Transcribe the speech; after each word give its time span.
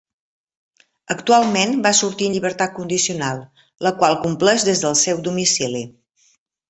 Actualment 1.15 1.75
va 1.87 1.91
sortir 1.99 2.29
en 2.29 2.35
llibertat 2.37 2.73
condicional 2.79 3.43
la 3.89 3.93
qual 4.01 4.19
compleix 4.27 4.67
des 4.71 4.83
del 4.87 4.99
seu 5.03 5.23
domicili. 5.29 5.85